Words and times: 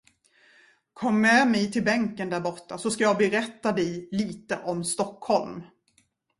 Kom 0.93 1.21
med 1.21 1.47
mig 1.51 1.71
till 1.71 1.83
bänken 1.83 2.29
därborta, 2.29 2.77
så 2.77 2.91
skall 2.91 3.03
jag 3.03 3.17
berätta 3.17 3.71
dig 3.71 4.09
litet 4.11 4.59
om 4.65 4.83
Stockholm. 4.83 5.63